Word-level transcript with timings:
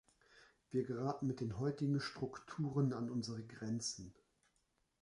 Wir 0.71 0.83
geraten 0.83 1.27
mit 1.27 1.41
den 1.41 1.59
heutigen 1.59 1.99
Strukturen 1.99 2.91
an 2.91 3.11
unsere 3.11 3.43
Grenzen. 3.43 4.15